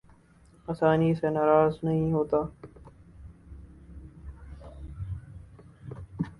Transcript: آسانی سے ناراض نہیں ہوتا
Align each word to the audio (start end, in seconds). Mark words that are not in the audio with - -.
آسانی 0.67 1.13
سے 1.15 1.29
ناراض 1.29 1.73
نہیں 1.83 2.11
ہوتا 2.11 2.37